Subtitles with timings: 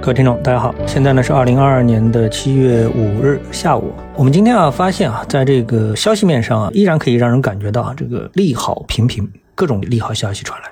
[0.00, 3.92] 各位听众，大家好，现在呢是二零二二年的七月五日下午。
[4.14, 10.68] 我们今天啊发现啊，在这个消息面上啊，依然可以让人感觉到啊，这个利好频频，各种利好消息传来。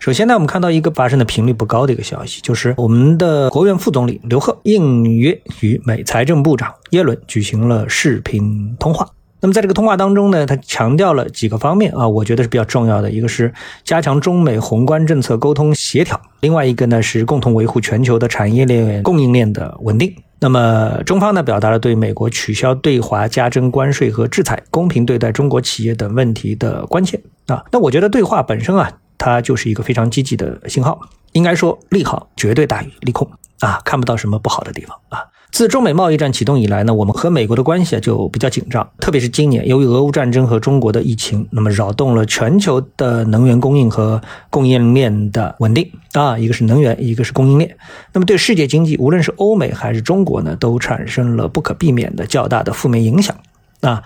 [0.00, 9.06] 首先呢，我们看到一个发生的频率不高的一个消息，就是我们的国务院副总理刘鹤应约与美财政部长耶伦举行了视频通话。
[9.40, 13.10] 那么在这个通话当中呢，他强调了几个方面啊，我觉得是比较重要的。
[13.10, 13.52] 一个是
[13.84, 20.12] 加强中美宏观政策沟通协调，另外一个呢是共同维护全球的产业链供应链的稳定。
[20.40, 27.64] 那么中方呢表达了对美国取消对华加征关税和制裁、公平对待中国企业等问题的关切啊。
[27.72, 31.00] 那我觉得对话本身啊，它就是一个非常积极的信号，
[31.32, 33.28] 应该说利好绝对大于利空
[33.60, 35.24] 啊，看不到什么不好的地方啊。
[35.50, 47.76] 自中美贸易战启动以来呢，我们和美国的关系啊就比较紧张，特别是今年，由于俄乌战争和中国的疫情，那么扰动了全球的能源供应和供应链的稳定啊，一个是能源，一个是供应链，
[48.12, 53.34] 那么对世界经济，无论是欧美还是中国呢，都产生了不可避免的较大的负面影响
[53.80, 54.02] 啊，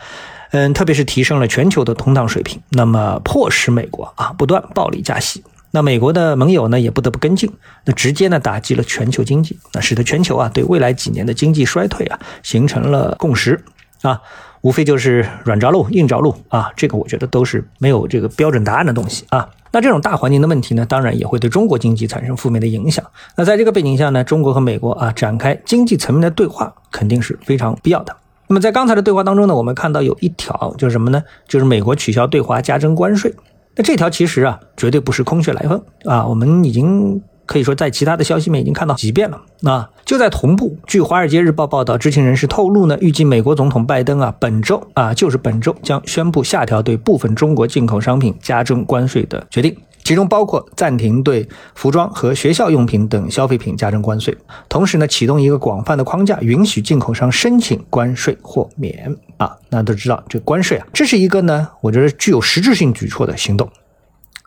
[0.53, 5.43] 嗯，特别是提升了全球的通胀水平，那么迫使美国啊不断暴力加息。
[5.75, 7.51] 那美国的盟友呢也不得不跟进，
[7.87, 13.65] 那直接呢打击了全球经济，那使得全球啊对未来几年的经济衰退啊形成了共识
[14.03, 14.21] 啊，
[14.61, 19.49] 无非就是软着陆、硬着陆啊，这个我觉得都是没有这个标准答案的东西啊。
[19.75, 23.03] 那这种大环境的问题呢，当然也会对中国经济产生负面的影响。
[23.37, 28.15] 那在这个背景下呢，中国和美国啊展开经济层面的对话肯定是非常必要的。
[28.49, 31.23] 那么在刚才的对话当中呢，我们看到有一条就是什么呢？
[31.49, 33.35] 就是美国取消对华加征关税。
[33.75, 36.27] 那这条其实啊，绝对不是空穴来风啊！
[36.27, 39.91] 我们已经可以说在其他的消息面已经看到几遍了啊！
[40.05, 49.75] 就在同步，据《华尔街日报》报道，知情人士透露呢，预计美国总统拜登啊，本周啊，就是本周将宣布下调对部分中国进口商品加征关税的决定。
[50.05, 54.37] 其中包括暂停对服装和学校用品等消费品加征关税，
[54.69, 59.57] 同时呢，启动一个广泛的框架，允许进口商申请关税豁免啊。
[59.71, 63.69] 那都知道这关税啊，这是一个呢，我觉得具有实质性举措的行动。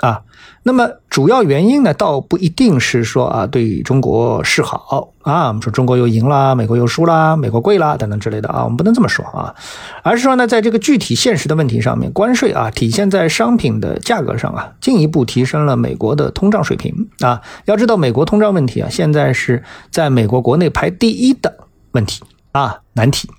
[0.01, 0.21] 啊，
[0.63, 9.55] 那么主要原因呢，倒不一定是说啊对中国示好啊，我们说中国又赢了，美国又输啦，美国贵啦等等之类的啊，我们不能这么说啊，
[10.03, 17.41] 而是说呢，在这个具体现实的问题上面，关税啊体现在商品的价格上啊，进一步提升了美国的通胀水平啊。
[17.63, 21.57] 要知道，美国通胀问题啊，现在是在美国国内排第一的
[21.93, 23.29] 问题啊难题。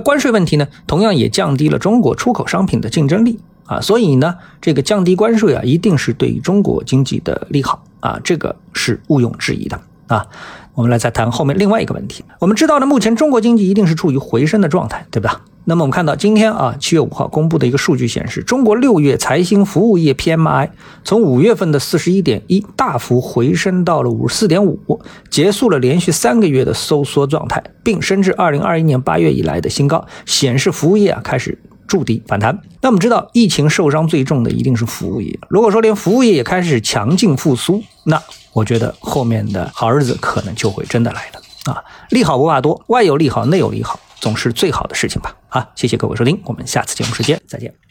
[0.00, 3.38] 关税问题呢，同样也降低了中国出口商品的竞争力。
[3.66, 10.26] 啊，所以呢，这个降低关税啊，一定是对中国经济的利好啊，这个是毋庸置疑的啊。
[10.72, 12.24] 我们来再谈后面另外一个问题。
[12.38, 15.42] 我们知道呢，目前中国经济一定是处于回升的状态，对吧？
[15.68, 20.70] 那么我们看到今天啊，七月五号公布的一个数据显示，中国六月财新服务业 PMI
[21.04, 24.98] 从五月份的四十一点一大幅回升到了五十四点五，
[25.28, 31.58] 结束了连续三个月的收缩状态，并升至二零二一年八月以来的新高，显示服务业啊开始。
[31.86, 32.58] 筑底反弹。
[32.82, 35.38] 那我们知道，疫情受伤最重的一定是服务业。
[35.48, 41.84] 如果说连服务业也开始强劲复苏，那我觉得后面的好日子可能就会真的来了啊！
[42.10, 45.36] 利好不怕多，外有利好，内有利好，总是最好的事情吧。
[45.48, 47.87] 啊，谢谢各位收听，我们下次节目时间再见。